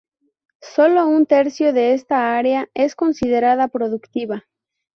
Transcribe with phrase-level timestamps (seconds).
[0.63, 4.45] Solo un tercio de esta área es considerada productiva.